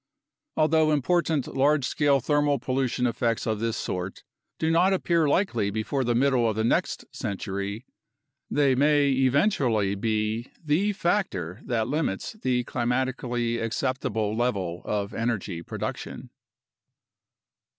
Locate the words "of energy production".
14.85-16.31